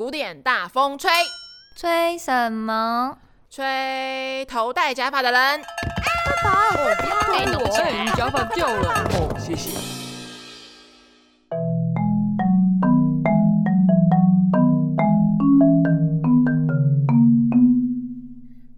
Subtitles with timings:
[0.00, 1.10] 古典大风吹，
[1.76, 3.18] 吹什么？
[3.50, 5.60] 吹头戴假发的人。
[6.42, 8.94] 爸爸，我不要给我，你假发掉了。
[9.10, 9.78] 哦，谢谢。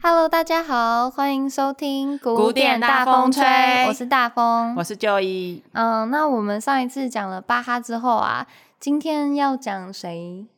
[0.02, 3.45] Hello，大家好，欢迎收听古典大风吹。
[3.86, 5.62] 我是大风，我是 Joey。
[5.70, 8.48] 嗯，那我们上一次讲了巴哈之后啊，
[8.80, 10.48] 今天要讲谁？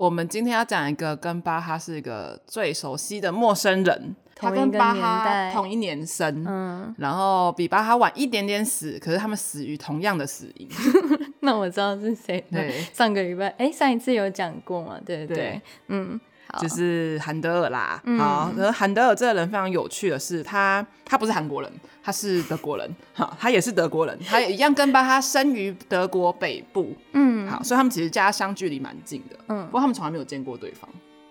[0.00, 10.66] 我们今天要讲一个跟巴哈是一个最熟悉的陌生人，他跟巴哈同一年生，嗯，然后比巴哈晚一点点死，可是他们死于同样的死因。
[11.40, 12.42] 那我知道是谁。
[12.50, 14.98] 对，上个礼拜，哎，上一次有讲过嘛？
[15.04, 16.18] 对对，对嗯。
[16.58, 21.72] 就是韩德尔啦，嗯、好，然后韩德尔这个人非常有趣的是，他他不是韩国人，
[22.02, 30.88] 他是德国人， 好，他也是德国人，他也一样跟巴哈生于德国北部，嗯，好，所以他们其实家乡距离蛮近的，嗯，不过他们从来没有见过对方，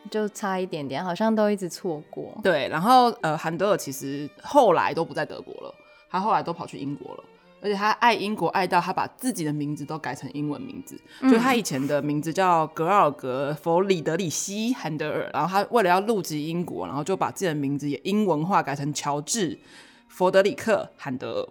[0.09, 5.73] 就差一点点，好像都一直错过，对，然后呃，韩德尔其实后来都不在德国了，
[6.09, 7.23] 他后来都跑去英国了。
[7.61, 19.55] 而且他爱英国爱到他把自己的名字都改成英文名字，嗯、就他以前的名字叫格奥格·弗里德里希·韩德尔，然后他为了要入籍英国，然后就把自己的名字也英文化改成乔治·
[20.07, 21.49] 弗德里克·韩德尔。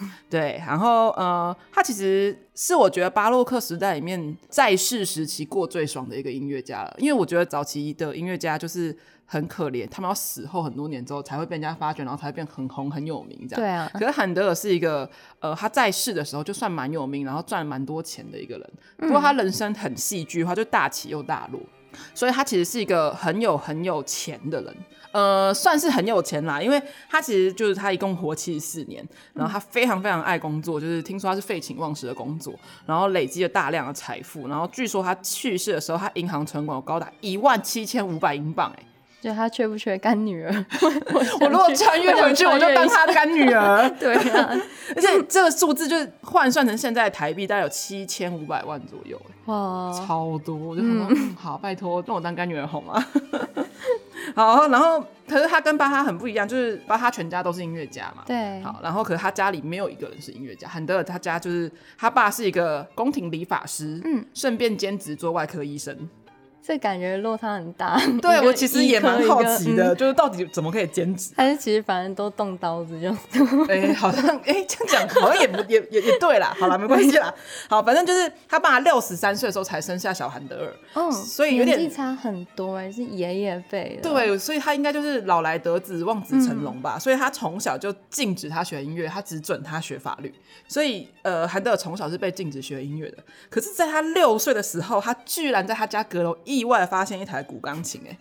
[0.30, 8.96] 对，然后呃，他其实是我觉得巴洛克时代里面在世时期过最爽的一个音乐家了，因为我觉得早期的音乐家就是。
[9.32, 13.62] 很可怜，他们要死后很多年之后才会被人家发掘，然后才会变很红很有名这样。
[13.62, 13.88] 对啊。
[13.94, 18.70] 可是韩德尔是一个，呃，他在世的时候就算蛮有名，然后赚蛮多钱的一个人。
[18.96, 21.60] 不过他人生很戏剧化，就大起又大落，
[22.12, 24.76] 所以他其实是一个很有很有钱的人。
[25.12, 32.52] 呃，算是很有钱啦，因为他其实就是他一共活七十四年，然后他非常非常爱工作，就是听说他是废寝忘食的工作，
[32.84, 38.84] 然后累积了大量的财富，然后据说他去世的时候，他银行存款有高达一万七千五百英镑，哎。
[39.20, 40.50] 就他缺不缺干女儿？
[41.40, 43.88] 我如果穿越回去，我就当他的干女儿。
[44.00, 44.48] 对啊，
[44.96, 49.20] 而且这个数字就是换算成现在台币，大概有七千五百万左右。
[49.44, 50.54] 哇，超多！
[50.56, 53.04] 我就想说，嗯，好，拜托，让我当干女儿好吗？
[54.34, 58.22] 好，然后可是他跟巴哈很不一样，就是巴哈全家都是音乐家嘛。
[58.26, 58.60] 对。
[58.62, 60.68] 好，然后可是他家里没有一个人是音乐家。
[60.68, 66.08] 韩德尔他家就是他爸是一个宫廷理发师，嗯，顺便兼职做外科医生。
[66.70, 68.00] 这感觉落差很大。
[68.22, 71.32] 对，我其实也蛮好奇的，就是到底怎么可以兼职？
[71.36, 73.10] 还是其实反正都动刀子就？
[73.66, 76.54] 哎，好像哎这样讲好像也不也也也对啦。
[76.60, 77.34] 好啦，没关系啦。
[77.68, 84.08] 好，反正就是他爸六十三岁的时候才生下小韩德尔，嗯，所以有点差很多哎，是爷爷辈的。
[84.08, 86.96] 对，所以他应该就是老来得子，望子成龙吧。
[86.96, 90.32] 所以他从小就禁止他学音乐，他只准他学法律。
[90.68, 93.16] 所以呃，韩德尔从小是被禁止学音乐的。
[93.48, 98.16] 可是，在他六岁的时候，他居然在他家阁楼意外发现一台古钢琴，哎，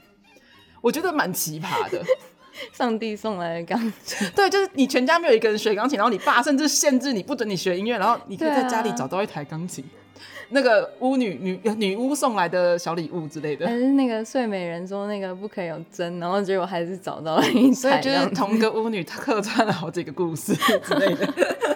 [0.82, 2.02] 我觉得蛮奇葩的。
[2.74, 10.20] 上帝送来的钢琴， 对，就是你全家没有一个人学钢琴，然后你爸甚至限制你不准你学音乐，然后你可以在家里找到一台钢琴，啊、
[10.50, 21.34] 那个巫女女女巫送来的小礼物之类的，还是那个睡美人说那个不可以有针，然后结果还是找到了一台，所以就是同个巫女她客串了好几个故事之类的。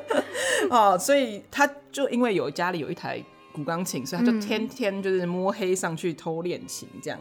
[0.70, 3.24] 哦，所以她就因为有家里有一台。
[3.54, 7.20] 古钢琴，所以他就天天就是摸黑上去偷练琴这样。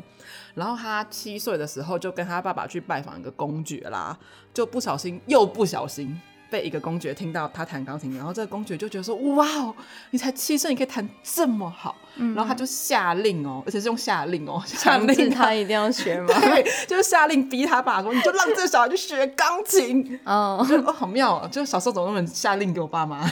[0.55, 4.19] 然后他七岁的时候就跟他爸爸去拜访一个公爵啦，
[4.53, 6.21] 就不小心又不小心
[6.51, 9.75] 被一个公爵听到他弹钢琴，然后这个公爵就觉得说：“哇哦，
[10.11, 16.29] 你才七岁，你可以弹这么好。”然后他就下令哦，而且是用下令哦，下令他一定要学吗？
[16.41, 23.27] 对，就是下令逼他爸说：“你就让这个小孩去学钢琴。”哦，就哦好妙哦，就小时候怎么那么下令给我爸妈。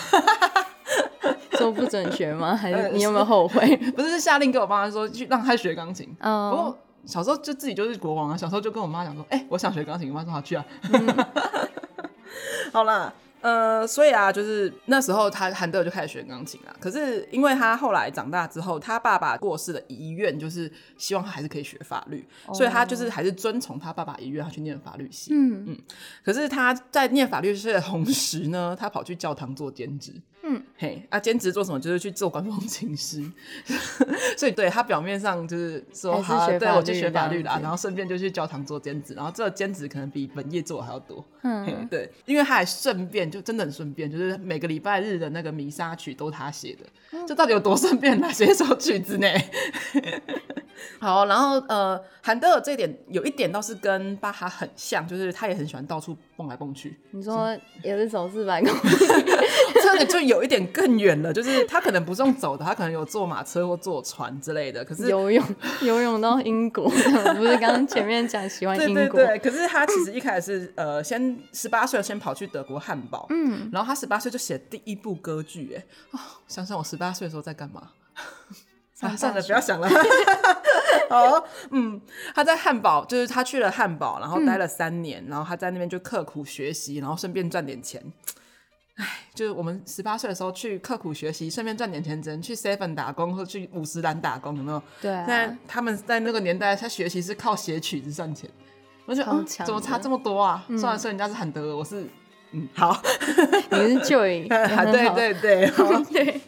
[1.58, 2.56] 说不准学吗？
[2.56, 3.76] 还是你有没有后悔？
[3.96, 6.08] 不是，是下令给我爸妈说去让他学钢琴。
[6.20, 6.50] 哦。
[6.50, 10.64] 不过小时候就自己就是国王啊，小时候就跟我妈讲说：“哎、欸，我想学钢琴。”我妈说：“好去啊。
[10.92, 11.16] 嗯”
[12.72, 13.12] 好啦。
[13.42, 16.76] 呃，所以啊，就是那时候他韩德尔就开始学钢琴了。
[16.78, 25.30] 可是因为他后来长大之后，他爸爸过世的遗愿就是希望他还是可以学法律，哦、所以他就是还是遵从他爸爸遗愿，他去念法律系。
[25.32, 25.78] 嗯嗯。
[26.22, 30.12] 可是他在念法律系的同时呢，他跑去教堂做兼职。
[30.50, 31.78] 嗯，嘿，啊，兼职做什么？
[31.78, 33.24] 就是去做管风琴师。
[34.36, 41.24] 所以对他表面上就是说，好，对我去学法律啦，然后顺便就去教堂做兼职，然后这个兼职可能比本业做的还要多。
[41.42, 43.30] 嗯，对，因为他还顺便。
[43.30, 48.32] 就真的很顺便，就是每个礼拜日的那个弥撒曲都他写的，这到底有多顺便呢？
[48.32, 49.28] 写一首曲子呢？
[50.98, 56.98] 好，然后呃，韩德尔这一点有一点倒是跟巴哈很像，就是他也很喜欢到处蹦来蹦去。
[57.10, 58.78] 你说也是走四百公里，
[59.82, 64.84] 这个就有一点更远了，就是他可能不是用走的，他可能有坐马车或坐船之类的。
[64.84, 65.44] 可是游泳
[65.82, 69.18] 游泳到英国， 不是刚刚前面讲喜欢英国？
[69.18, 69.38] 对对对。
[69.38, 76.18] 可是他其实一开始是呃，先十八岁先跑去德国汉堡，嗯，然后他十八岁就写第一部歌剧，哎，哦，
[76.48, 77.90] 想想我十八岁的时候在干嘛？
[79.00, 79.88] 啊、算了，不要想了。
[81.10, 82.00] 哦，嗯，
[82.34, 88.02] 他在汉堡，就是他去了汉堡，然后待了三年，嗯、然后他在那边就刻苦学习，然后顺便赚点钱。
[88.96, 94.82] 哎，就是我们十八岁的时候去刻苦学习，顺便赚点钱，只能去 Seven 打工或去五十岚打工，有没有？
[95.00, 95.24] 对、啊。
[95.26, 98.48] 但他们在那个年代，他学习是靠写曲子赚钱。
[99.06, 100.62] 我觉得、嗯，怎么差这么多啊？
[100.68, 102.06] 虽然说人家是很德尔，我是
[102.52, 103.00] 嗯，好，
[103.70, 104.46] 你是 Joy，
[104.92, 106.40] 对对对，好 对。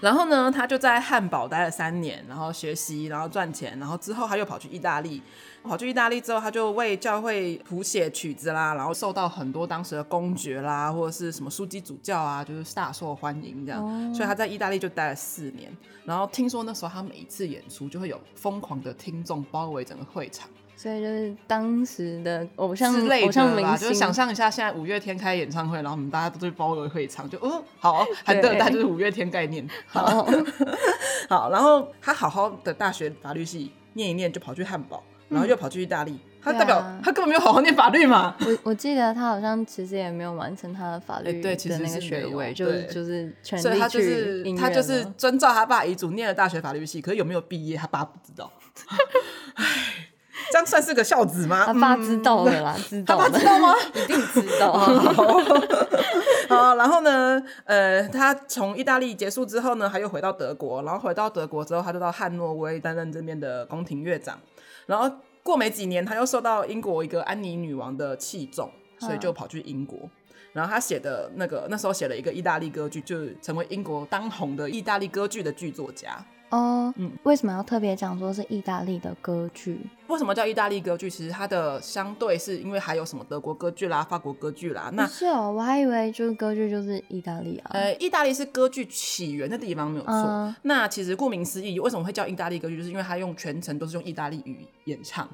[0.00, 5.22] 然后呢，他就在汉堡待了三年，然后学习，然后赚钱，然后之后他又跑去意大利，
[5.62, 15.74] 跑去意大利之后，他就为教会谱写曲子啦，然后受到很多当时的公爵啦，或者是什么枢机主教啊，就是大受欢迎这样，哦、所以他在意大利就待了四年。
[16.04, 20.48] 然后听说那时候他每一次演出就会有疯狂的听众包围整个会场。
[20.76, 30.26] 所以就是当时的偶像之类的偶像明星，就是想象一下，现在五月天开演唱会，然后我们大家都去包围会场，就哦好，韩德尔就是五月天概念，好，
[31.30, 38.36] 好，然后他好好的大学法律系念一念，就跑去汉堡，然后又跑去意大利，嗯、他代表、啊、他根本没有好好念法律嘛。
[38.40, 48.52] 我我记得他好像其实也没有完成他的法律对的那个学位，就是就是全所以他就是他就是遵照他爸遗嘱念了大学法律系，可是有没有毕业，他爸不知道。
[49.54, 49.64] 唉
[50.52, 51.64] 这样算是个孝子吗？
[51.66, 53.16] 他爸知道了啦， 知道。
[53.16, 53.74] 他爸知道吗？
[53.94, 54.72] 一定知道。
[56.48, 64.38] 好，然后呢，呃，他从意大利结束之后呢，他又回到德国，然后回到德国之后，他就到汉诺威担任这边的宫廷乐长。
[64.86, 65.10] 然后
[65.42, 68.70] 过没几年，他又受到英国一个安妮女王的器重，
[69.00, 69.98] 所以就跑去英国。
[70.52, 76.16] 然后他写的那个那时候写了一个意大利歌剧，就成为英国当红的意大利歌剧的剧作家。
[76.50, 79.78] 哦，嗯，为什么要特别讲说是意大利的歌剧？
[80.06, 81.10] 为什么叫意大利歌剧？
[81.10, 84.88] 其实它的相对是因为还有什么德国歌剧啦、法国歌剧啦。
[84.92, 87.70] 那是哦，我还以为就是歌剧就是意大利啊。
[87.74, 90.12] 呃，意大利是歌剧起源的地方没有错。
[90.12, 92.76] 嗯、那其实顾名思义，为什么会叫意大利歌剧？
[92.76, 95.28] 就是因为它用全程都是用意大利语演唱。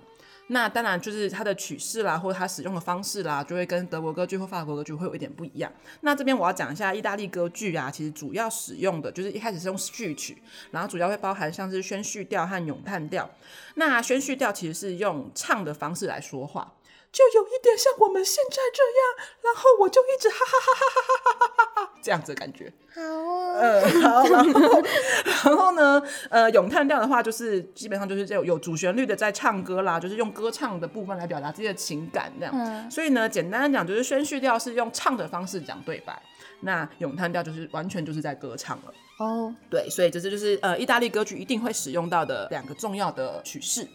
[0.49, 5.73] 那当然就是它的曲式啦，或者它使用的方式啦，就会跟德国歌剧或法国歌剧会有一点不一样。
[6.03, 13.31] 那这边我要讲一下意大利歌剧啊，其实主要使用的就是一开始是用序曲，然后主要会包含像是宣叙调和咏叹调。
[13.77, 16.71] 那宣叙调其实是用唱的方式来说话。
[17.13, 22.73] 就有一点像我们现在这样，然后我就一直哈哈哈哈哈哈哈哈哈这样子的感觉。
[22.95, 24.83] 好啊，呃，好，然后，
[25.45, 32.55] 然后呢，呃，咏叹调的话，就是基本上就是这种有主旋律的在唱歌啦，就是用歌唱的部分来表达自己的情感这样。
[32.57, 36.21] 嗯、所以呢，简单的讲，就是宣叙调是用唱的方式讲对白，
[36.61, 38.93] 那咏叹调就是完全就是在歌唱了。
[39.19, 43.87] 哦，对，所以这是就是呃，意大利歌剧一定会使用到的两个重要的曲式。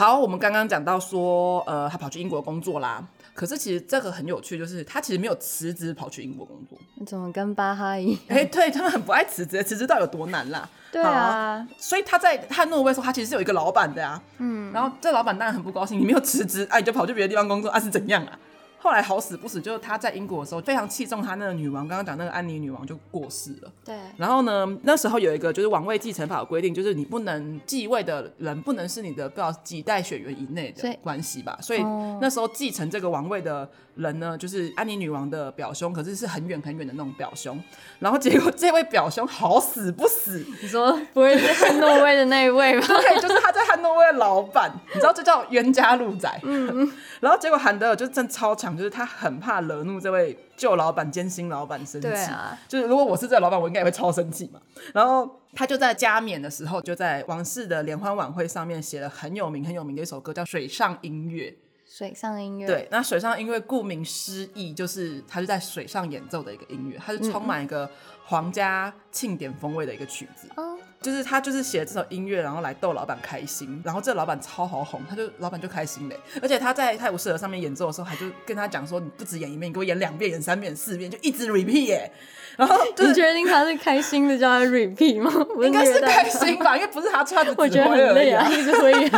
[0.00, 3.06] 好，我们刚刚讲到说，呃，他跑去英国工作啦。
[3.34, 6.78] 可是其实这个很有趣，就是他其实没有辞职跑去英国工作。
[6.94, 8.20] 你怎么跟巴哈一样？
[8.28, 10.66] 哎、欸，对他们很不爱辞职，辞职到底有多难啦？
[10.90, 14.22] 对啊，所以他在他诺威说，他其实是有一个老板的啊。
[14.38, 18.38] 嗯，然后这老板当然很不高兴，你没有辞职，哎、啊，你就跑去别的地方工作，啊，是怎样啊？
[18.82, 23.70] 后来好死不死，就是他在英国的时候非常器重他那个女王，刚刚讲那个安妮女王就过世了。
[23.84, 23.94] 对。
[24.16, 31.58] 然后呢，那时候有一个就是王位继承法的规定，就是你不能继位的人不能是你的不知道几代血缘以内的关系吧。
[31.60, 31.82] 所以，
[32.22, 37.62] 那时候继承这个王位的人呢，就是安妮女王的表兄，可是是很远很远的那种表兄。
[37.98, 42.86] 然后结果这位表兄好死不死，你说不会是汉诺威的那一位吗？
[42.88, 46.40] 对，就是他在汉诺威的老板，你知道这叫冤家路窄。
[46.44, 46.90] 嗯。
[47.20, 48.69] 然后结果韩德尔就真超强。
[48.76, 54.60] 就是他很怕惹怒这位旧老板兼新老板生气，对啊，就是如果我是这个老板，我应该也会超生气嘛。
[54.94, 61.50] 然后他就在加冕的时候，就在王室的联欢晚会上面写了很有名很有名的一首歌，叫《水上音乐》。
[61.92, 67.90] 水上音乐，对，那水上音乐顾名思义，就是它是在水上演奏的一个音乐，它是充满一个
[68.26, 70.48] 皇家庆典风味的一个曲子。
[70.56, 76.20] 嗯就是他就是写了这首音乐，然后来逗老板开心，然后这个老板超好哄，他就老板就开心嘞。
[76.42, 82.12] 而且他在泰晤士河上面演奏的时候，还就跟他讲说，你不止演一遍，你给我演两遍、演三遍、四遍，就一直 repeat 耶。
[82.56, 85.32] 然后、就是、你确定他是开心的叫他 repeat 吗？
[85.64, 87.54] 应该是开心吧，因为不是他穿的。
[87.56, 89.10] 我觉得很累啊， 一直挥演。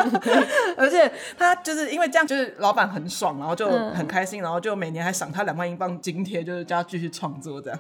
[0.77, 7.79] 而且他就是因为这样，就是老板很爽，然后就很开心，然后就每年还赏他两万英镑津贴，就是叫他继续创作这样。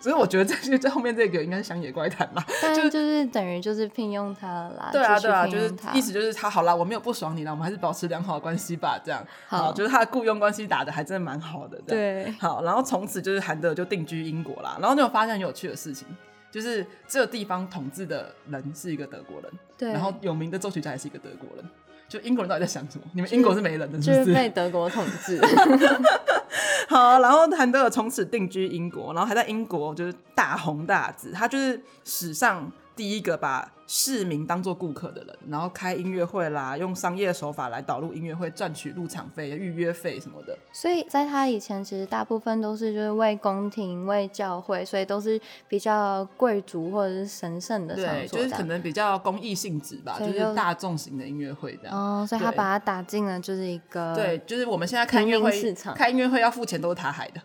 [0.00, 4.88] 所以我觉得这些在后面这个应该是乡野怪谈啦， 就是就是等于就是聘用他了啦。
[4.90, 9.22] 对啊对啊，就是意思就是他好啦，我没有不爽你啦，我们还是保持良好的关系吧，这样。
[9.46, 11.78] 好，就是他的雇佣关系打的还真的蛮好的。
[11.86, 14.78] 对，好，然后从此就是韩德就定居英国啦。
[14.80, 16.08] 然后你有发现很有趣的事情，
[16.50, 21.64] 就是这个地方统治的人是一个德国人，对，然后有名的作曲家也是一个德国人。
[22.10, 23.04] 就英国人到底在想什么？
[23.14, 25.40] 你们英国是没人的是不是，就是被德国统治。
[26.88, 31.30] 好，然后韩德尔从此定居英国，然后还在英国就是大红大紫。
[31.30, 40.56] 他就是史上第一个把市民当做顾客的人，然后开音乐会啦，用商业手法来导入音乐会，赚取入场费、预约费什么的。
[40.72, 51.96] 所以在他以前，其实大部分都是就是为宫廷、为教会，所以都是比较贵族或者是神圣的场所，对，就是可能比较公益性质吧，就，就是大众型的音乐会这样。
[51.96, 57.40] 哦，所以他把它打进了就是一个对，就是我们现在开音乐会市场，开音乐会要付钱都是他海的。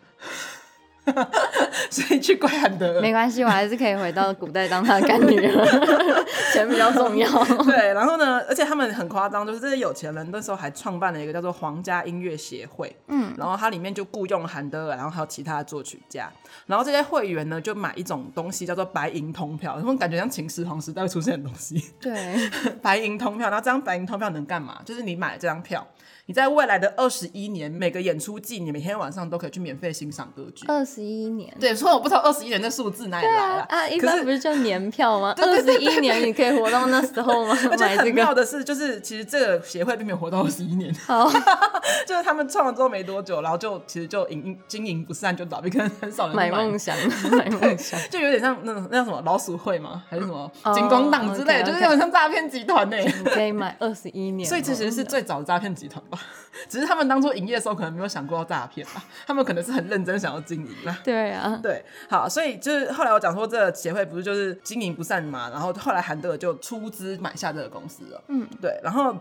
[1.90, 5.66] 所以去怪韩德尔没关系，我还是可以回到古代当他的干女儿，
[6.52, 7.30] 钱比较重要。
[7.64, 16.32] 对，然后呢，而且他们很夸张，就是这些有钱人那时候还创办了一个叫做皇家音乐协会，嗯，然后它里面就雇佣韩德尔，然后还有其他的作曲家，
[16.66, 21.92] 然后这些会员呢就买一种东西叫做白银通票，他们感觉像秦始皇时代会出现的东西。
[22.02, 22.50] 对，
[22.82, 24.82] 白银通票，然后这张白银通票能干嘛？
[24.84, 25.86] 就是你买了这张票。
[26.27, 30.65] 你在未来的二十一年，每个演出季，你每天晚上都可以去免费欣赏歌剧。
[30.67, 33.88] 二十一年，对，所以我不知道二十一年这数字哪里来了啊，啊？
[33.88, 35.36] 一般不是叫年票吗？
[35.38, 37.55] 二十一年你可以活到那时候吗？
[37.70, 41.29] 而且很妙的是，就是其实这个协会并没有活到二十一年，好，
[42.08, 46.98] 就是他们创了之后没多久，然后就其实就营经营不善就倒闭，可能很少人买梦想，
[47.32, 50.03] 买梦想，就有点像那种那叫什么老鼠会吗？
[50.10, 51.67] 还是什么金光党之类的，oh.
[51.67, 52.98] 就是有点像诈骗集团呢。
[53.25, 56.15] 可以买二十一年，所以其实是最早的诈骗集团吧，
[56.68, 56.96] 只是他。
[56.96, 60.98] 他们当初营业的时候可能没有想过要诈骗吧，他们可能是很认真想要经营啦。
[61.04, 68.24] 对啊，对，好，所以就是后来我讲说这个协会不是就是经营不善嘛，然后后来韩德尔就出资买下这个公司了。
[68.30, 69.14] 嗯，对，然后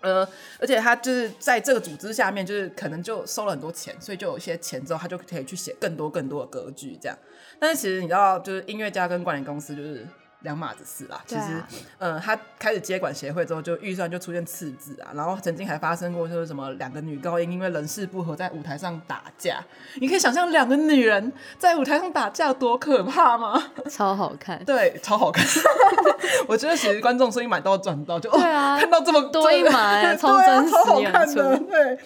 [0.00, 0.24] 呃，
[0.60, 7.18] 而且他就是在这个组织下面，就是可能就收了很多钱，所以就有一些钱之后，他就可以去写更多更多的歌剧这样。
[7.58, 10.06] 但是其实你知道，就是音乐家跟管理公司就是。
[10.42, 11.68] 两码子事啦，其实，啊、
[11.98, 19.60] 嗯，他开始接管协会之后，就预算就出现赤字啊，然后曾经还发生过就是什么两个女高音因为人事不合在舞台上打架，
[19.96, 23.60] 你可以想象两个女人在舞台上打架多可怕吗？
[23.90, 25.44] 超好看，对，超好看。
[26.46, 31.98] 我觉得其实观众所以买到赚到就，哦，看到这么多一码，超真实，超好看的，对。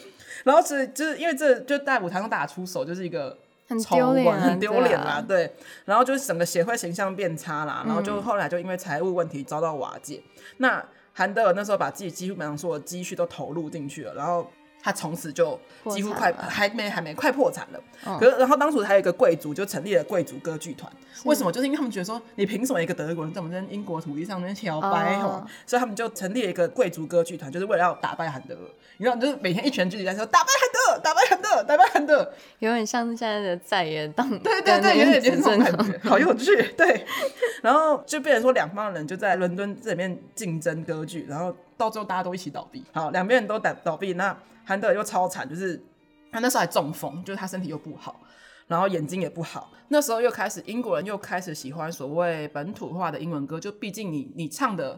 [0.45, 3.37] 然后是就是因为这就在舞台上打出手就是一个。
[3.73, 5.53] 很丢脸，很丢脸啦，对。
[5.85, 10.23] 然后就是整个协会形象变差啦，然后就后来就因为财务问题遭到瓦解。
[10.25, 14.47] 嗯、那韩德尔那时候把自己基本上所有的积蓄都投入进去了，然后。
[14.83, 15.59] 他从此就
[15.91, 20.93] 几乎快还没还没快破产了，嗯、可是然后当初还有一个贵族就成立了贵族歌剧团，
[21.25, 21.53] 为什么？
[21.53, 25.47] 就是因为他们觉得说，你凭什么一个德国人在我们英国土地上面摇摆哦？
[25.65, 28.61] 所以他们就成立了一个贵族歌剧团，就是为了要打败韩德尔。
[28.99, 36.63] 你知道，就是每天一群聚集在说打败韩德尔，打败韩德尔，打败韩德尔，有点像现在的在野党，对对对，有点这种感觉，好有趣。
[36.77, 37.05] 对，
[37.63, 44.37] 然后就变成说两方人就在伦敦这里面竞争歌剧，然后到最后大家都一起倒闭，好，两边人都倒倒闭，那。
[44.65, 45.77] 韩德尔又超惨，就是
[46.31, 48.21] 他那时候还中风，就是他身体又不好，
[48.69, 49.73] 然后眼睛也不好。
[49.89, 54.97] 那时候又开始英国人又开始喜欢所谓本土化的英文歌，就毕竟你你唱的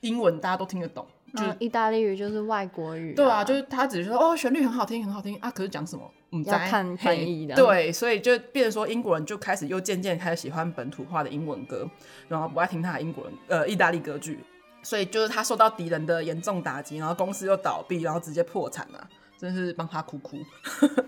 [0.00, 1.06] 英文大家都听得懂，
[1.36, 3.14] 就、嗯、意大利语就是外国语、啊。
[3.14, 7.54] 对啊，就是他只是说哦旋律很好听很好听啊，可是讲什么嗯，要看翻译的。
[7.54, 11.88] 对，所以就变成说英国人就开始又渐渐开始喜欢本土化的英文歌，
[12.26, 14.40] 然后不爱听他的英国人呃意大利歌剧。
[14.86, 20.38] 所以就是他受到敌人的严重打击，然后公司又倒闭，然后直接破产了，真是帮他哭哭。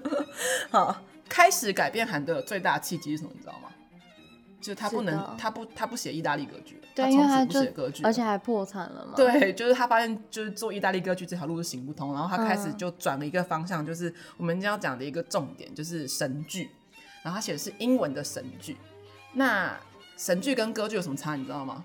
[0.69, 3.31] 好，开始改变韩德尔最大的契机是什么？
[3.33, 3.69] 你知道吗？
[4.61, 9.13] 就是他不能，他不，他不写意大利歌剧，对，他从此不写歌剧，而且还破产了嘛。
[9.15, 16.69] 对，就是他发现，就是做意大利歌剧这条路是行不通，然后他开始就转了一个方向，就是我们今天要讲的一个重点，就是神剧。
[17.23, 18.77] 然后他写的是英文的神剧。
[19.35, 19.79] 那
[20.17, 21.37] 神剧跟歌剧有什么差？
[21.37, 21.85] 你知道吗？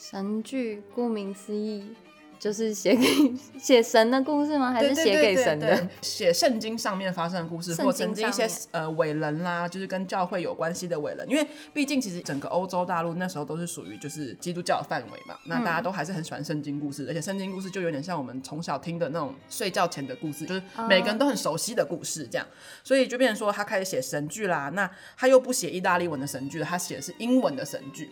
[0.00, 1.82] 神剧顾名思义
[2.38, 3.04] 就是写给
[3.58, 4.70] 写神的故事吗？
[4.70, 5.88] 还是写给神的？
[6.00, 11.28] 写圣经上面发生的故事，或曾经一些呃伟人啦，就是跟教会有关系的伟人。
[11.28, 22.46] 因为毕竟其实整个欧洲大陆那时候都是属于就是基督教的范围嘛，那大家都还是很喜欢圣经故事，而且圣经故事就有点像我们从小听的那种睡觉前的故事，就是每个人都很熟悉的故事这样。
[22.84, 28.08] 所以就变成说他开始写神剧啦，那他又不写意大利文的神剧了，他写的是英文的神剧。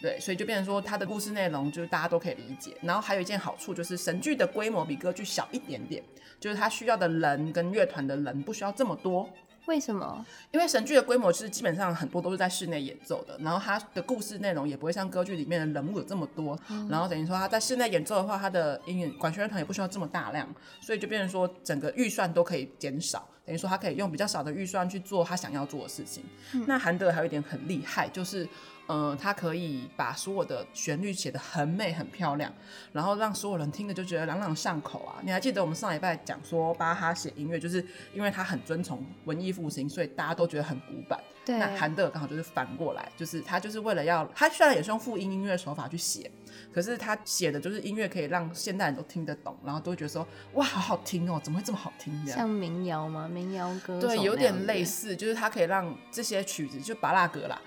[0.00, 2.76] 对，所以就变成说，它的故事内容就是大家都可以理解。
[2.82, 6.02] 然后还有一件好处就是，神剧的规模比歌剧小一点点，
[6.38, 9.28] 就是它需要的人跟乐团的人不需要这么多。
[9.66, 10.24] 为什么？
[10.50, 20.48] 因为神剧的规模是基本上很多都是在室内演奏的，然后它的故事内容也不会像歌剧里面的人物有这么多，嗯、然后等于说他在室内演奏的话，它的音乐管弦乐团也不需要这么大量，
[20.80, 26.22] 所以就变成说整个预算都可以减少，等于说他可以用比较少的预算去做他想要做的事情。
[26.52, 28.46] 嗯、那韩德还有一点很厉害，就是。
[28.88, 32.50] 呃，他可以把所有的旋律写得很美很漂亮，
[32.90, 35.20] 然后让所有人听着就觉得朗朗上口啊！
[35.22, 41.22] 你还记得我们上礼拜讲说巴哈写音乐，就是因为他很遵从文艺复兴，所以大家都觉得很古板。
[41.44, 46.30] 对，那韩德尔刚好就是反过来，就是他就是为了要，他虽然也是用复音音乐手法去写。
[46.72, 52.12] 可是他写的就是音乐，可以让现代人都听得懂，然后都会觉得说哇，好好听哦，怎么会这么好听？
[52.24, 53.28] 这样像民谣吗？
[53.28, 57.60] 民谣歌对，有点类似，就是他可以让这些曲子就拔拉格啦，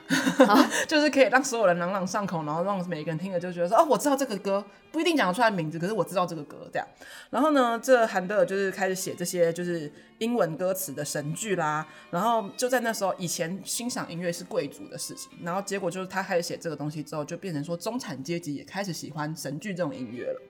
[0.47, 0.57] 好
[0.87, 6.87] 就是可以让所有人朗朗上口，然后让每个人听了就觉得说哦，我知道这个歌，不一定讲得出来名字，可是我知道这个歌这样。
[7.29, 18.91] 然后呢，这韩德尔就是开始写这些就是英文歌词的神剧啦，然后就在那时候，以前欣赏音乐是贵族的事情，然后结果就是他开始写这个东西之后，就变成说中产阶级也开始。
[19.01, 20.41] 喜欢神剧这种音乐了，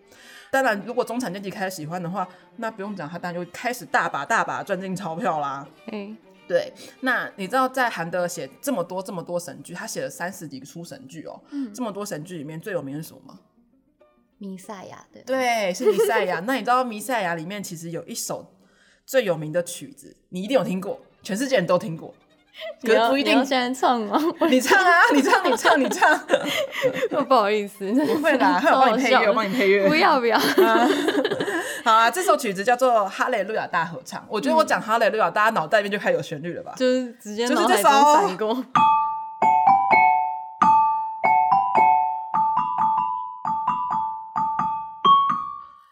[0.51, 5.65] 当然，如果中产阶级开始喜欢的话，那不用讲，他当然就开始大把大把赚进钞票啦。
[5.91, 6.17] 嗯，
[6.49, 6.73] 对。
[6.99, 11.39] 那你知道，在韩德尔写这么多这么多神剧，他写了三十几出神剧哦。
[11.51, 13.39] 嗯，这么多神剧里面最有名是什么吗？
[14.39, 15.21] 弥赛亚对。
[15.21, 16.41] 对，是弥赛亚。
[16.41, 18.51] 那你知道弥赛亚里面其实有一首
[19.11, 22.13] 最有名的曲子，你一定有听过，全世界人都听过。
[22.81, 23.41] 可是不一定。
[23.41, 24.17] 你现在唱吗？
[24.49, 25.01] 你唱啊！
[25.13, 26.17] 你唱，你唱，你唱。
[27.27, 29.85] 不好意思，不会啦，我帮你配乐，我帮你配乐。
[29.89, 30.39] 不要不 要。
[31.83, 34.21] 好啊，这首曲子叫做《哈雷路亚大合唱》。
[34.29, 36.73] 我觉得我讲哈雷路亚，大家脑袋里面就开始有旋律了吧？
[36.77, 37.89] 就是直接就是这首。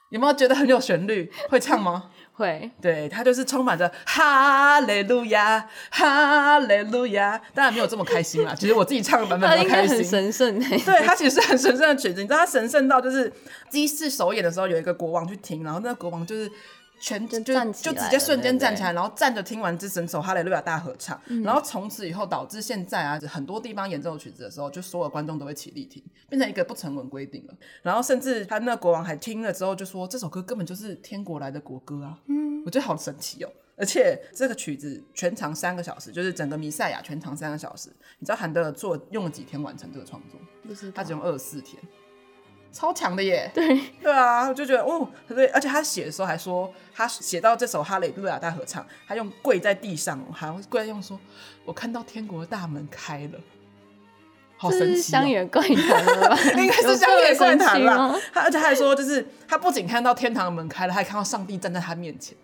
[0.10, 1.32] 有没有觉得很有旋律？
[1.50, 2.10] 会唱吗？
[2.34, 8.56] 会，对，它就是充满着哈雷路亚，哈雷路亚，当然没有这么开心啦。
[8.58, 10.60] 其实我自己唱的版本比较开心，很神圣。
[10.60, 13.32] 对，它其实是很神圣的曲子，你知道它神圣到就是
[13.70, 16.50] 第一次首演的时候，有一个国王去听，然后那个国王就是。
[17.00, 27.54] 全就就就直接瞬间站起来，然后站着听完这整首哈雷路亚大合唱，然后从此以后导致现在啊，很多地方演这首曲子的时候，就所有观众都会起立听，变成一个不成文规定了。
[27.82, 32.20] 然后甚至他那个国王还听了之后就说，这首歌根本就是天国来的国歌啊！
[32.28, 33.50] 嗯，我觉得好神奇哦。
[33.78, 37.90] 而且这个曲子全长三个小时，就是整个弥赛亚全长三个小时。
[38.20, 40.38] 你知道韩德尔做用了几天完成这个创作？
[40.68, 41.82] 不是，他只用二十四天。
[42.72, 43.50] 超强的耶！
[43.54, 51.20] 对对啊，我就觉得哦，对，而且他写的时候还说，他写到这首《哈雷路亚大合唱》，他用跪在地上，还跪在用说
[51.66, 53.40] ：“我看到天国的大门开了，
[54.56, 56.38] 好神奇、喔！”乡野怪谈了吧？
[56.58, 58.16] 应该是乡野怪谈吧。
[58.32, 62.38] 他而且他还说，就是他不仅看到天堂的门开了，他还看到上帝站在他面前。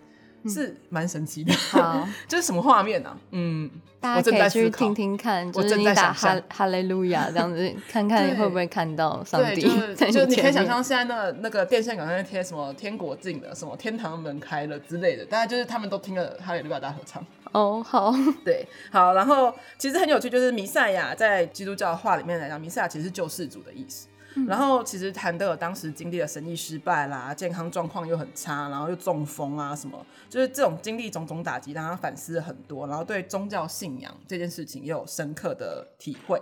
[0.49, 3.17] 是蛮神奇的，好， 这是什么画面呢？
[3.31, 9.62] 嗯，大家可以去听听看，就是你打哈哈雷路亚 这样子，看看会不会看到上帝。
[9.62, 17.25] 就 是你可以想象现在那个那个电线杆上贴什么天国进了，什么天堂门开了之类的，大家就是他们都听了哈雷路亚大合唱。
[17.51, 24.08] 哦，好，对，好，然后其实很有趣，就是弥赛亚在基督教话里面来讲，弥赛亚其实是救世主的意思。
[24.48, 36.41] 然后其实谭德尔当时经历了生意失败啦，健康状况又很差，然后又中风啊什么，就是这种经历种种打击，让他反思了很多，然后对宗教信仰这件事情也有深刻的体会。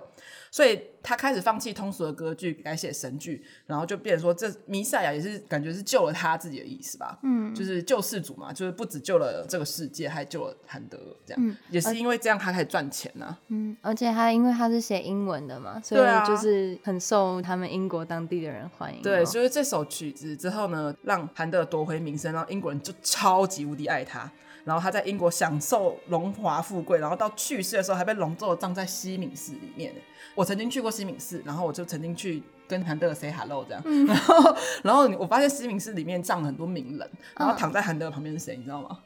[0.54, 7.18] 所以他开始放弃通俗的歌剧，改写神剧，然后就变成说，这弥赛亚也是感觉是救了他自己的意思吧？
[7.24, 13.40] 嗯，就是救世主嘛，就是不止救了这个世界，还救了韩德尔，这样、嗯、也是因为这样他开始赚钱呐、啊。
[13.48, 19.02] 嗯，而且他因为他是写英文的嘛，所以就是很受他们英国当地的人欢迎。
[19.02, 24.32] 对，所以这首曲子之后呢，让韩德尔夺回名声，然后英国人就超级无敌爱他。
[24.64, 29.94] 然后他在英国享受荣华富贵，然后到去世的时候还被隆重的葬在西敏寺里面。
[30.36, 33.82] 我曾经去过西敏寺，然后我就曾经去跟韩德尔 say hello 这样。
[33.86, 38.98] 嗯、 然后，然后我发现西敏寺里面葬了很多名人，然后躺在韩德尔旁边是谁，你知道吗？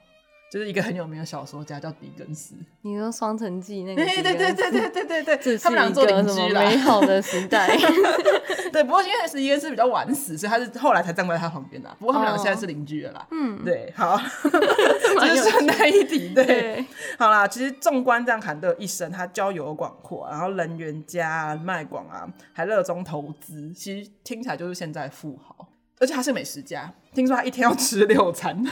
[0.49, 2.55] 就是一个很有名的小说家叫狄更斯。
[2.81, 4.03] 你说《双城记》那个？
[4.03, 6.61] 对对对对对对对对，他们俩做邻居了。
[6.61, 7.77] 美好的时代。
[8.71, 11.89] 对，不过因为是狄更斯比较晚死，所以他是后来才站在他旁边的。
[11.99, 13.27] 不过他们俩现在是邻居了啦。
[13.31, 16.33] 嗯，对，好， 就是顺带一提。
[16.33, 16.85] 对，
[17.17, 25.67] 好啦，其实纵观这样韩德一生，他交友广阔，然后人缘佳，人脉广啊，还热衷投资，其实听起来就是现在富豪。
[25.99, 28.63] 而且他是美食家，听说他一天要吃六餐。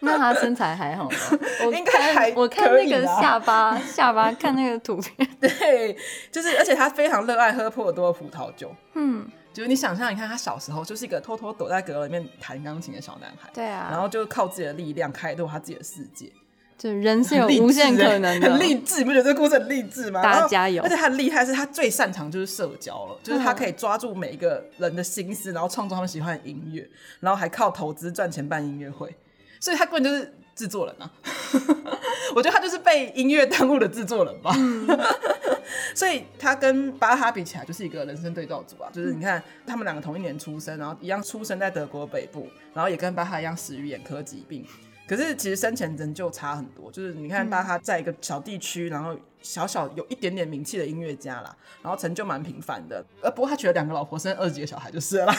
[0.02, 1.16] 那他身材还好吗？
[1.66, 5.96] 我应该还我看那个下巴，下巴看那个图片， 对，
[6.32, 8.74] 就是而且他非常热爱喝波尔多的葡萄酒。
[8.94, 16.32] 嗯，就是你想象，你看他小时候就是一个偷偷躲在阁楼里面弹钢琴的小男孩，对啊，然后就靠自己的力量开拓他自己的世界。
[16.78, 20.22] 就人是有无限可能的，很励志，你不觉得这个故事很励志吗？
[20.22, 20.82] 大家加油！
[20.82, 26.88] 而且他很厉害，是他最擅长就是社交了，就是他可以抓住每一个人的心思，然后创作他们喜欢的音乐，
[27.20, 29.14] 然后还靠投资赚钱办音乐会，
[29.60, 31.10] 所以他根本就是制作人啊！
[32.34, 34.52] 我觉得他就是被音乐耽误的制作人吧。
[34.56, 34.86] 嗯、
[35.94, 38.90] 所以他跟巴哈比起来，就是一个人生对照组啊！
[38.92, 44.64] 就是你看他们两个同一年出生，然后一样出生在德国北部，然后也跟巴哈一样死于眼科疾病。
[45.10, 53.04] 可是其实生前人就差很多，就是你看巴哈在一个小地区，然后小小有一点点名气的音乐家啦，然后成就蛮平凡的。
[53.20, 55.34] 呃，不过他娶了两个老婆，生二十几个小孩就是了啦，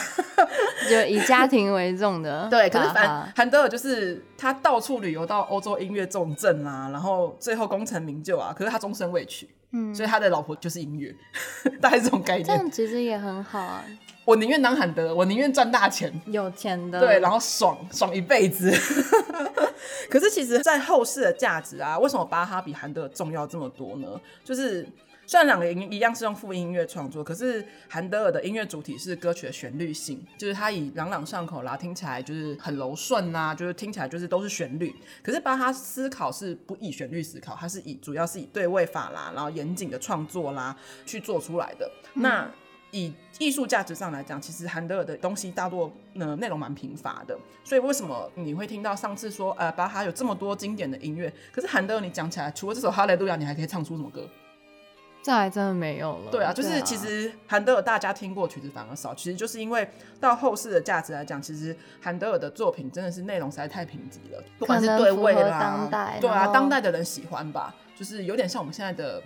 [0.90, 2.46] 就以家庭为重的。
[2.52, 8.54] 对，可是反韩德尔就是他到处旅游到欧洲音乐重镇啊，然后最后功成名就啊。
[8.54, 11.16] 可是他终身未娶，嗯，所以他的老婆就是音乐，
[11.80, 12.46] 大概是这种概念。
[12.46, 13.82] 这样其实也很好啊。
[14.24, 18.70] 我宁愿当韩德，我宁愿赚大钱，有钱的，对，然后爽爽一辈子。
[20.08, 24.20] 可是其实，在后世的价值啊，为什么巴哈比韩德尔重要这么多呢？
[24.44, 24.86] 就是
[25.26, 34.94] 虽然两个一样是用复音乐创作，可是韩德尔的音乐主体是歌曲的旋律性，就是它以朗朗上口啦，听起来就是很柔顺啊，就是听起来就是都是旋律。
[35.22, 41.90] 可是巴哈思考是不以旋律思考，它是以主要是以对位法啦，然后严谨的创作啦去做出来的。
[42.14, 42.50] 嗯、那
[42.92, 54.28] 以艺术价值上来讲，其实韩德尔的东西大多呢内容蛮贫乏的，所以为什么你会听到上次说呃巴哈有这么多经典的音乐，可是韩德尔你讲起来，除了这首哈雷路亚，你还可以唱出什么歌？
[55.22, 56.30] 这还真的没有了。
[56.30, 59.88] 对啊，就是其实韩德尔大家听过曲子反而少，其实就是因为
[60.20, 65.88] 到后世的价值来讲，其实韩德尔的作品真的是内容实在太贫瘠了，不管是对位啦，
[66.20, 69.22] 对啊，当代的人喜欢吧，就是有点像我们现在的。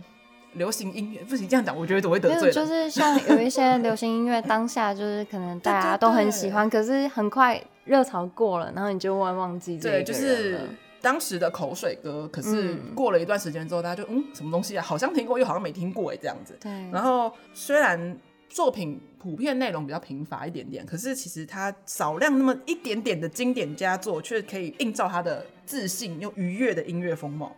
[0.55, 2.51] 流行音乐不行，这样讲我觉得我会得罪。
[2.51, 9.97] 就是像有一些流行音乐，当下就是可能大家都很喜欢，可是很快热潮过了，然后你就会忘记这个。
[9.97, 10.61] 对，就是
[11.01, 14.83] 当时的口水歌，可是过了一段时间之后，大家就嗯，什么东西啊？
[14.83, 16.57] 好像听过，又好像没听过哎，这样子。
[16.61, 16.71] 对。
[16.91, 18.17] 然后虽然
[18.49, 27.55] 作品普遍内容比较贫乏一点点，可是其实它少量那么一点点的经典佳作，却可以映照他的自信又愉悦的音乐风貌。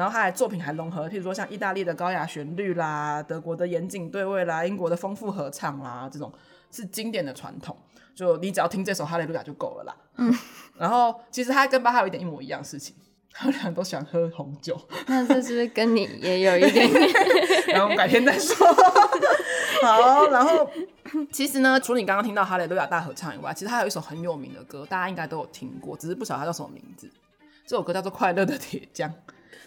[0.00, 6.32] 然后他的作品还融合，譬如说像意大利的高雅旋律啦，德国的严谨对位啦，英国的丰富合唱啦，这种
[6.72, 7.76] 是经典的传统。
[8.14, 9.94] 就你只要听这首《哈利路亚》就够了啦。
[10.16, 10.34] 嗯。
[10.78, 12.96] 然后其实他跟巴哈有一点一模一样的事情，
[13.30, 14.74] 他们俩都喜欢喝红酒。
[15.06, 17.10] 那这是不是跟你也有一点点？
[17.68, 18.56] 然后我们改天再说。
[19.82, 20.66] 好，然后
[21.30, 27.06] 其实呢，除了你刚刚听到《哈利路亚》大合唱以外，其实他有一首很有名的歌，大家应该都有听过，只是不晓得它叫什么名字。
[27.66, 29.10] 这首歌叫做《快乐的铁匠》。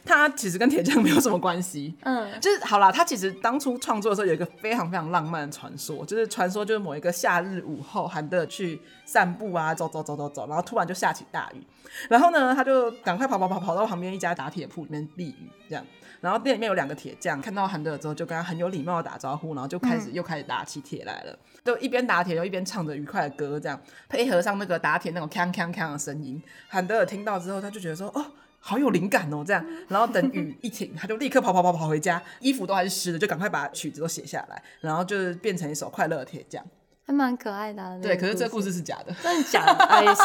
[0.06, 2.92] 他其实跟铁匠没有什么关系，嗯，就是好啦。
[2.92, 11.64] 他其实当初创作的时候有一个非常非常浪漫的传说，就是传说就是某一个夏日午后，韩德尔去散步啊，走走走走走，然后突然就下起大雨，
[12.10, 15.86] 然后呢，他就赶快跑跑跑跑到旁边一家打铁铺里面避雨，这样。
[16.20, 28.26] 然后店里面有两个铁匠，看到韩德尔之后就跟他很有礼貌的打招呼，然后就开始又开始打起铁来了，嗯、就一边打铁又一边唱着愉快的歌，这样配合上那个打铁那种锵锵锵的声音，韩德尔听到之后他就觉得说哦。
[28.66, 36.64] 好有灵感哦，这样，然后等雨一停，他就立刻跑跑跑跑回家，衣服都还是湿的，就赶快把曲子都写下来，然后就是变成一首快乐的铁匠，
[37.06, 38.00] 还蛮可爱的。
[38.02, 39.84] 对，可是这个故事是假的，真的假的？
[39.84, 40.06] 哎，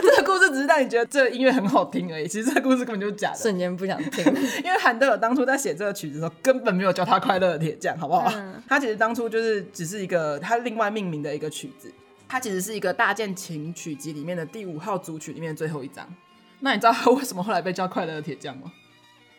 [0.00, 3.36] 这个故事只是让你觉得这音乐很好听而已，其实这个故事根本就是假的。
[3.36, 4.24] 瞬间不想听，
[4.62, 8.30] 因为韩德尔当初在写这个曲子的时候，根本没有叫他快乐的铁匠，好不好？
[8.36, 11.92] 嗯、他其实当初就是只是一个他另外命名的一个曲子，
[12.28, 16.08] 它其实是一个大键琴曲集里面的第五号组曲里面的最后一章。
[16.64, 18.72] 那你知道他为什么后来被叫快乐的铁匠吗？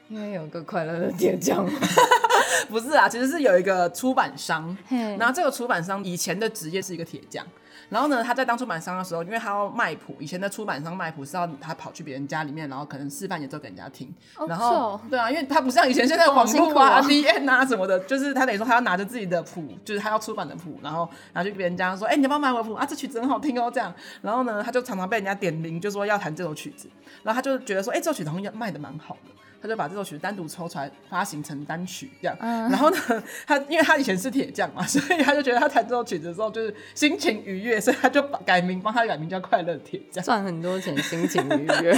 [0.09, 1.67] 因为有个快乐的铁匠。
[2.69, 4.77] 不是啊，其实是有一个出版商，
[5.17, 7.43] 然后这个出版商以前的职业是一个铁匠。
[7.89, 14.13] 然后呢，他在当出版商的时候，因为他要卖谱，以前的出版商卖谱是要他跑去别人家里面，然后可能示范演奏给人家听。
[14.35, 22.85] Oh, 然后.对啊，因为他不像以前现在网络啊、 D N 啊什么的，就是他等于说他要拿着自己的谱，就是他要出版的谱，然后拿去别人家说：“哎、欸，你要不要买我的谱啊？
[22.85, 23.93] 这曲子很好听哦。”这样。
[24.21, 26.89] 然后呢，他就常常被人家点名，就说要弹这首曲子。
[27.23, 32.97] 然后他就觉得说：“哎、欸，这首曲子好像卖的蛮好的。”他就把这首曲子单独抽出来发行成单曲这样，嗯、然后呢，
[33.47, 41.93] 他因为他以前是铁匠嘛， 所以他就觉得他弹这首曲子的时候就是心情愉悦，所以他就改名帮他改名叫快乐铁匠，赚很多钱，心情愉悦，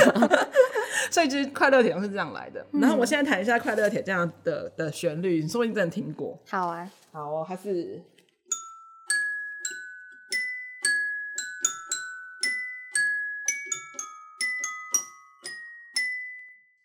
[1.12, 2.66] 所以其实快乐铁匠是这样来的。
[2.72, 6.38] 嗯、然后我现在弹一下快乐铁匠的的旋律，你说不定真的听过。
[6.50, 8.02] 好啊，好哦，还是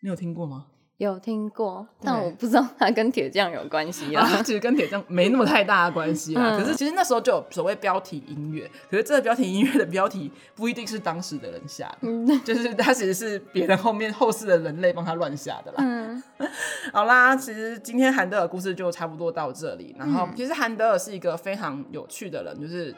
[0.03, 0.67] 你有听过吗？
[0.99, 4.43] 有听过，但我不知道它跟铁匠有关系啊。
[4.45, 6.57] 其实跟铁匠没那么太大的关系啦。
[6.57, 15.79] 嗯、可是其实那时候就有所谓标题音乐，可是这个标题音乐的标题不一定是当时的人下的，嗯、就是它其实是别人后面后世的人类帮他乱下的啦。
[15.79, 16.23] 嗯、
[16.93, 19.95] 好啦，其实今天韩德尔故事就差不多到这里。
[19.99, 22.95] 然后其实韩德尔是一个非常有趣的人，就是。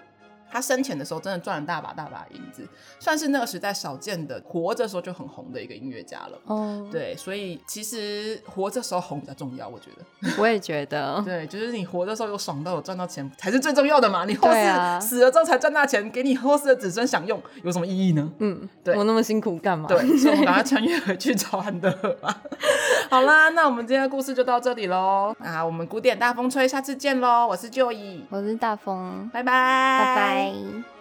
[0.54, 2.64] 他生前的时候真的赚了大把大把银子，
[3.00, 6.38] 算是那个时代少见的活着时候就很红的一个音乐家了。
[6.44, 6.92] 哦，oh.
[6.92, 10.30] 对，所以其实活着时候红比较重要，我觉得。
[10.38, 11.20] 我也觉得。
[11.26, 14.24] 对，就是你活着时候有爽到有赚到钱才是最重要的嘛。
[14.24, 18.30] 你后世死了之后才赚大钱，给你后世的子孙享用，有什么意义呢？
[18.38, 18.94] 嗯，对。
[18.96, 19.88] 我那么辛苦干嘛？
[19.88, 22.42] 对，所以我们赶快 穿越回去找安德尔吧。
[23.10, 25.34] 好啦，那我们今天的故事就到这里喽。
[25.40, 27.44] 啊，我们古典大风吹，下次见喽！
[27.48, 30.93] 我是 Joy，我是大风，拜拜拜，拜拜。